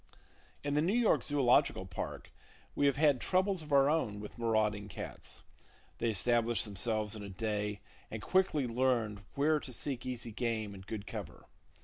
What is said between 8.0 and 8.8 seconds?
and quickly